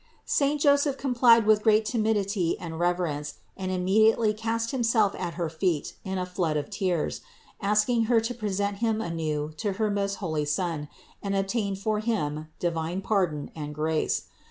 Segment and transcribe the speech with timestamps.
[0.25, 5.47] Saint Joseph complied with great timidity and reverence, and imme diately cast himself at her
[5.47, 7.21] feet in a flood of tears,
[7.61, 10.87] asking Her to present him anew to her most holy Son,
[11.21, 14.23] and obtain for him divine pardon and grace.